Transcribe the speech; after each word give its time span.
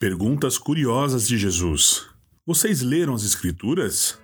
Perguntas 0.00 0.56
curiosas 0.56 1.26
de 1.26 1.36
Jesus. 1.36 2.06
Vocês 2.46 2.82
leram 2.82 3.14
as 3.14 3.24
Escrituras? 3.24 4.16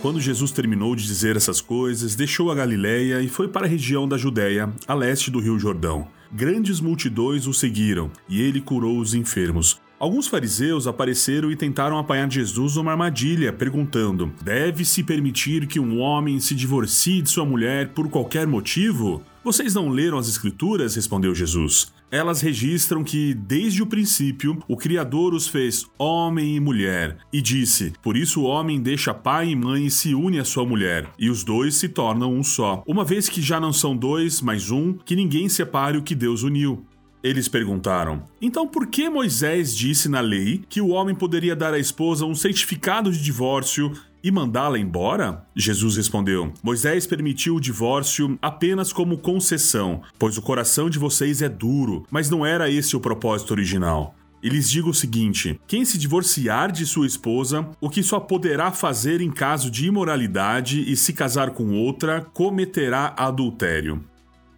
Quando 0.00 0.20
Jesus 0.20 0.52
terminou 0.52 0.94
de 0.94 1.04
dizer 1.04 1.36
essas 1.36 1.60
coisas, 1.60 2.14
deixou 2.14 2.52
a 2.52 2.54
Galiléia 2.54 3.20
e 3.20 3.28
foi 3.28 3.48
para 3.48 3.66
a 3.66 3.68
região 3.68 4.06
da 4.06 4.16
Judéia, 4.16 4.72
a 4.86 4.94
leste 4.94 5.28
do 5.28 5.40
Rio 5.40 5.58
Jordão. 5.58 6.06
Grandes 6.30 6.78
multidões 6.78 7.48
o 7.48 7.52
seguiram, 7.52 8.12
e 8.28 8.40
ele 8.40 8.60
curou 8.60 9.00
os 9.00 9.12
enfermos. 9.12 9.80
Alguns 9.98 10.28
fariseus 10.28 10.86
apareceram 10.86 11.50
e 11.50 11.56
tentaram 11.56 11.98
apanhar 11.98 12.30
Jesus 12.30 12.76
numa 12.76 12.92
armadilha, 12.92 13.52
perguntando: 13.52 14.32
Deve-se 14.40 15.02
permitir 15.02 15.66
que 15.66 15.80
um 15.80 15.98
homem 15.98 16.38
se 16.38 16.54
divorcie 16.54 17.20
de 17.20 17.30
sua 17.30 17.44
mulher 17.44 17.88
por 17.88 18.08
qualquer 18.08 18.46
motivo? 18.46 19.20
Vocês 19.42 19.74
não 19.74 19.88
leram 19.88 20.18
as 20.18 20.28
Escrituras? 20.28 20.94
respondeu 20.94 21.34
Jesus. 21.34 21.92
Elas 22.10 22.40
registram 22.40 23.02
que, 23.02 23.34
desde 23.34 23.82
o 23.82 23.86
princípio, 23.86 24.58
o 24.66 24.76
Criador 24.76 25.34
os 25.34 25.46
fez 25.46 25.84
homem 25.98 26.56
e 26.56 26.60
mulher, 26.60 27.18
e 27.32 27.42
disse: 27.42 27.92
Por 28.00 28.16
isso 28.16 28.42
o 28.42 28.44
homem 28.44 28.80
deixa 28.80 29.12
pai 29.12 29.50
e 29.50 29.56
mãe 29.56 29.86
e 29.86 29.90
se 29.90 30.14
une 30.14 30.38
à 30.38 30.44
sua 30.44 30.64
mulher, 30.64 31.10
e 31.18 31.28
os 31.28 31.42
dois 31.42 31.74
se 31.74 31.88
tornam 31.88 32.32
um 32.32 32.42
só. 32.42 32.82
Uma 32.86 33.04
vez 33.04 33.28
que 33.28 33.42
já 33.42 33.58
não 33.58 33.72
são 33.72 33.96
dois, 33.96 34.40
mas 34.40 34.70
um, 34.70 34.92
que 34.92 35.16
ninguém 35.16 35.48
separe 35.48 35.98
o 35.98 36.02
que 36.02 36.14
Deus 36.14 36.42
uniu. 36.42 36.86
Eles 37.22 37.48
perguntaram: 37.48 38.22
Então 38.40 38.66
por 38.66 38.86
que 38.86 39.10
Moisés 39.10 39.76
disse 39.76 40.08
na 40.08 40.20
lei 40.20 40.62
que 40.68 40.80
o 40.80 40.88
homem 40.88 41.14
poderia 41.14 41.56
dar 41.56 41.74
à 41.74 41.78
esposa 41.78 42.24
um 42.24 42.34
certificado 42.34 43.10
de 43.10 43.22
divórcio 43.22 43.92
e 44.22 44.30
mandá-la 44.30 44.78
embora? 44.78 45.44
Jesus 45.54 45.96
respondeu: 45.96 46.52
Moisés 46.62 47.06
permitiu 47.06 47.56
o 47.56 47.60
divórcio 47.60 48.38
apenas 48.40 48.92
como 48.92 49.18
concessão, 49.18 50.02
pois 50.18 50.38
o 50.38 50.42
coração 50.42 50.88
de 50.88 50.98
vocês 50.98 51.42
é 51.42 51.48
duro, 51.48 52.06
mas 52.10 52.30
não 52.30 52.46
era 52.46 52.70
esse 52.70 52.96
o 52.96 53.00
propósito 53.00 53.50
original. 53.50 54.14
E 54.42 54.48
lhes 54.48 54.70
digo 54.70 54.90
o 54.90 54.94
seguinte: 54.94 55.60
quem 55.66 55.84
se 55.84 55.98
divorciar 55.98 56.70
de 56.70 56.86
sua 56.86 57.06
esposa, 57.06 57.68
o 57.80 57.90
que 57.90 58.02
só 58.02 58.20
poderá 58.20 58.70
fazer 58.70 59.20
em 59.20 59.30
caso 59.30 59.70
de 59.70 59.86
imoralidade 59.86 60.90
e 60.90 60.96
se 60.96 61.12
casar 61.12 61.50
com 61.50 61.72
outra, 61.74 62.20
cometerá 62.32 63.14
adultério. 63.16 64.04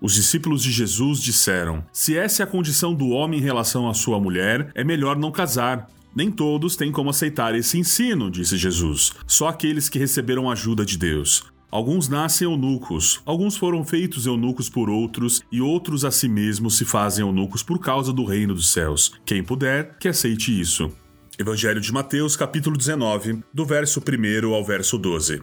Os 0.00 0.14
discípulos 0.14 0.62
de 0.62 0.72
Jesus 0.72 1.20
disseram: 1.20 1.84
Se 1.92 2.16
essa 2.16 2.42
é 2.42 2.44
a 2.44 2.46
condição 2.46 2.94
do 2.94 3.08
homem 3.10 3.38
em 3.38 3.42
relação 3.42 3.88
à 3.88 3.92
sua 3.92 4.18
mulher, 4.18 4.70
é 4.74 4.82
melhor 4.82 5.16
não 5.16 5.30
casar. 5.30 5.88
Nem 6.16 6.30
todos 6.30 6.74
têm 6.74 6.90
como 6.90 7.10
aceitar 7.10 7.54
esse 7.54 7.78
ensino, 7.78 8.30
disse 8.30 8.56
Jesus, 8.56 9.12
só 9.26 9.48
aqueles 9.48 9.88
que 9.88 9.98
receberam 9.98 10.50
ajuda 10.50 10.84
de 10.84 10.98
Deus. 10.98 11.44
Alguns 11.70 12.08
nascem 12.08 12.46
eunucos, 12.46 13.20
alguns 13.24 13.56
foram 13.56 13.84
feitos 13.84 14.26
eunucos 14.26 14.68
por 14.68 14.90
outros, 14.90 15.40
e 15.52 15.60
outros 15.60 16.04
a 16.04 16.10
si 16.10 16.28
mesmos 16.28 16.76
se 16.76 16.84
fazem 16.84 17.24
eunucos 17.24 17.62
por 17.62 17.78
causa 17.78 18.12
do 18.12 18.24
reino 18.24 18.54
dos 18.54 18.72
céus. 18.72 19.12
Quem 19.24 19.44
puder, 19.44 19.96
que 20.00 20.08
aceite 20.08 20.58
isso. 20.58 20.90
Evangelho 21.38 21.80
de 21.80 21.92
Mateus, 21.92 22.34
capítulo 22.34 22.76
19, 22.76 23.38
do 23.54 23.64
verso 23.64 24.00
1 24.00 24.52
ao 24.52 24.64
verso 24.64 24.98
12. 24.98 25.42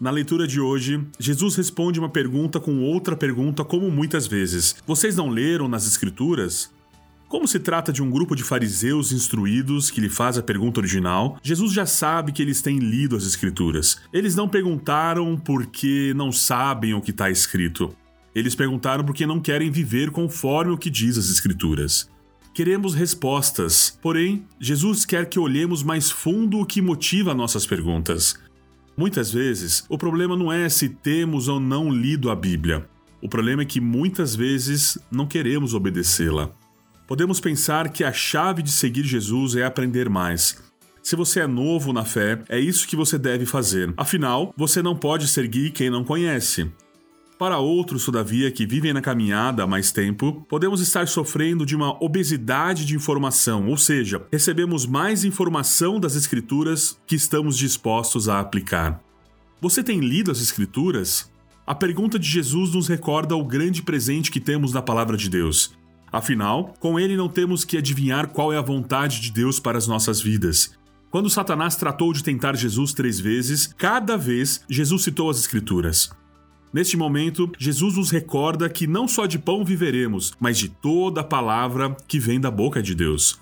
Na 0.00 0.10
leitura 0.10 0.46
de 0.46 0.60
hoje, 0.60 1.00
Jesus 1.20 1.54
responde 1.54 2.00
uma 2.00 2.08
pergunta 2.08 2.58
com 2.58 2.82
outra 2.82 3.16
pergunta, 3.16 3.64
como 3.64 3.90
muitas 3.90 4.26
vezes. 4.26 4.76
Vocês 4.84 5.16
não 5.16 5.30
leram 5.30 5.68
nas 5.68 5.86
Escrituras? 5.86 6.72
Como 7.28 7.46
se 7.46 7.60
trata 7.60 7.92
de 7.92 8.02
um 8.02 8.10
grupo 8.10 8.34
de 8.34 8.42
fariseus 8.42 9.12
instruídos 9.12 9.90
que 9.90 10.00
lhe 10.00 10.08
faz 10.08 10.36
a 10.36 10.42
pergunta 10.42 10.80
original, 10.80 11.38
Jesus 11.42 11.72
já 11.72 11.86
sabe 11.86 12.32
que 12.32 12.42
eles 12.42 12.60
têm 12.60 12.78
lido 12.78 13.16
as 13.16 13.24
Escrituras. 13.24 14.00
Eles 14.12 14.34
não 14.34 14.48
perguntaram 14.48 15.36
porque 15.36 16.12
não 16.16 16.32
sabem 16.32 16.92
o 16.92 17.00
que 17.00 17.12
está 17.12 17.30
escrito. 17.30 17.94
Eles 18.34 18.56
perguntaram 18.56 19.04
porque 19.04 19.24
não 19.24 19.40
querem 19.40 19.70
viver 19.70 20.10
conforme 20.10 20.72
o 20.72 20.78
que 20.78 20.90
diz 20.90 21.16
as 21.16 21.30
Escrituras. 21.30 22.10
Queremos 22.52 22.94
respostas, 22.94 23.96
porém, 24.02 24.44
Jesus 24.60 25.04
quer 25.04 25.28
que 25.28 25.38
olhemos 25.38 25.82
mais 25.84 26.10
fundo 26.10 26.58
o 26.58 26.66
que 26.66 26.82
motiva 26.82 27.32
nossas 27.32 27.64
perguntas. 27.64 28.36
Muitas 28.96 29.32
vezes, 29.32 29.84
o 29.88 29.98
problema 29.98 30.36
não 30.36 30.52
é 30.52 30.68
se 30.68 30.88
temos 30.88 31.48
ou 31.48 31.58
não 31.58 31.90
lido 31.90 32.30
a 32.30 32.36
Bíblia. 32.36 32.88
O 33.20 33.28
problema 33.28 33.62
é 33.62 33.64
que 33.64 33.80
muitas 33.80 34.36
vezes 34.36 34.98
não 35.10 35.26
queremos 35.26 35.74
obedecê-la. 35.74 36.50
Podemos 37.06 37.40
pensar 37.40 37.88
que 37.90 38.04
a 38.04 38.12
chave 38.12 38.62
de 38.62 38.70
seguir 38.70 39.02
Jesus 39.04 39.56
é 39.56 39.64
aprender 39.64 40.08
mais. 40.08 40.62
Se 41.02 41.16
você 41.16 41.40
é 41.40 41.46
novo 41.46 41.92
na 41.92 42.04
fé, 42.04 42.42
é 42.48 42.58
isso 42.58 42.86
que 42.86 42.96
você 42.96 43.18
deve 43.18 43.44
fazer. 43.44 43.92
Afinal, 43.96 44.54
você 44.56 44.80
não 44.80 44.96
pode 44.96 45.28
seguir 45.28 45.70
quem 45.70 45.90
não 45.90 46.04
conhece. 46.04 46.70
Para 47.36 47.58
outros, 47.58 48.04
todavia, 48.04 48.48
que 48.50 48.64
vivem 48.64 48.92
na 48.92 49.00
caminhada 49.00 49.64
há 49.64 49.66
mais 49.66 49.90
tempo, 49.90 50.46
podemos 50.48 50.80
estar 50.80 51.08
sofrendo 51.08 51.66
de 51.66 51.74
uma 51.74 52.02
obesidade 52.02 52.84
de 52.84 52.94
informação, 52.94 53.66
ou 53.66 53.76
seja, 53.76 54.24
recebemos 54.30 54.86
mais 54.86 55.24
informação 55.24 55.98
das 55.98 56.14
Escrituras 56.14 56.96
que 57.04 57.16
estamos 57.16 57.58
dispostos 57.58 58.28
a 58.28 58.38
aplicar. 58.38 59.02
Você 59.60 59.82
tem 59.82 59.98
lido 59.98 60.30
as 60.30 60.40
Escrituras? 60.40 61.28
A 61.66 61.74
pergunta 61.74 62.20
de 62.20 62.28
Jesus 62.28 62.72
nos 62.72 62.86
recorda 62.86 63.34
o 63.34 63.44
grande 63.44 63.82
presente 63.82 64.30
que 64.30 64.38
temos 64.38 64.72
na 64.72 64.80
Palavra 64.80 65.16
de 65.16 65.28
Deus. 65.28 65.74
Afinal, 66.12 66.72
com 66.78 67.00
ele 67.00 67.16
não 67.16 67.28
temos 67.28 67.64
que 67.64 67.76
adivinhar 67.76 68.28
qual 68.28 68.52
é 68.52 68.56
a 68.56 68.62
vontade 68.62 69.20
de 69.20 69.32
Deus 69.32 69.58
para 69.58 69.76
as 69.76 69.88
nossas 69.88 70.20
vidas. 70.20 70.78
Quando 71.10 71.28
Satanás 71.28 71.74
tratou 71.74 72.12
de 72.12 72.22
tentar 72.22 72.54
Jesus 72.54 72.92
três 72.92 73.18
vezes, 73.18 73.66
cada 73.76 74.16
vez 74.16 74.62
Jesus 74.68 75.02
citou 75.02 75.28
as 75.28 75.40
Escrituras. 75.40 76.10
Neste 76.74 76.96
momento, 76.96 77.48
Jesus 77.56 77.96
nos 77.96 78.10
recorda 78.10 78.68
que 78.68 78.84
não 78.84 79.06
só 79.06 79.26
de 79.26 79.38
pão 79.38 79.64
viveremos, 79.64 80.32
mas 80.40 80.58
de 80.58 80.68
toda 80.68 81.20
a 81.20 81.24
palavra 81.24 81.96
que 82.08 82.18
vem 82.18 82.40
da 82.40 82.50
boca 82.50 82.82
de 82.82 82.96
Deus. 82.96 83.38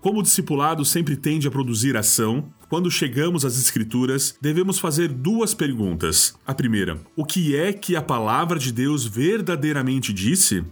Como 0.00 0.18
o 0.18 0.22
discipulado 0.22 0.84
sempre 0.84 1.16
tende 1.16 1.46
a 1.46 1.50
produzir 1.50 1.96
ação, 1.96 2.52
quando 2.68 2.90
chegamos 2.90 3.44
às 3.44 3.56
Escrituras, 3.56 4.36
devemos 4.40 4.80
fazer 4.80 5.06
duas 5.06 5.54
perguntas. 5.54 6.34
A 6.44 6.52
primeira, 6.52 7.00
o 7.14 7.24
que 7.24 7.54
é 7.54 7.72
que 7.72 7.94
a 7.94 8.02
palavra 8.02 8.58
de 8.58 8.72
Deus 8.72 9.06
verdadeiramente 9.06 10.12
disse? 10.12 10.64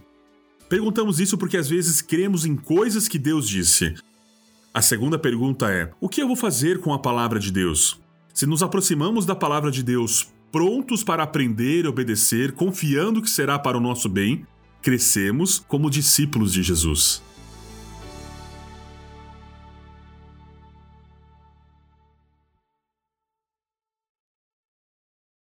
Perguntamos 0.67 1.21
isso 1.21 1.37
porque 1.37 1.55
às 1.55 1.69
vezes 1.69 2.01
cremos 2.01 2.45
em 2.45 2.57
coisas 2.57 3.07
que 3.07 3.17
Deus 3.17 3.47
disse. 3.47 3.95
A 4.73 4.81
segunda 4.81 5.17
pergunta 5.17 5.71
é: 5.71 5.89
o 6.01 6.09
que 6.09 6.21
eu 6.21 6.27
vou 6.27 6.35
fazer 6.35 6.81
com 6.81 6.93
a 6.93 6.99
palavra 6.99 7.39
de 7.39 7.53
Deus? 7.53 7.97
Se 8.33 8.45
nos 8.45 8.61
aproximamos 8.61 9.25
da 9.25 9.33
palavra 9.33 9.71
de 9.71 9.81
Deus 9.81 10.34
prontos 10.51 11.03
para 11.03 11.23
aprender 11.23 11.85
e 11.85 11.87
obedecer, 11.87 12.53
confiando 12.53 13.21
que 13.21 13.29
será 13.29 13.59
para 13.59 13.77
o 13.77 13.81
nosso 13.81 14.07
bem, 14.07 14.45
crescemos 14.81 15.59
como 15.67 15.89
discípulos 15.89 16.53
de 16.53 16.63
Jesus. 16.63 17.23